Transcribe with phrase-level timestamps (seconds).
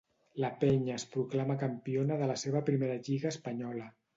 [0.43, 3.97] La Penya es proclama campiona de la seva primera lliga espanyola.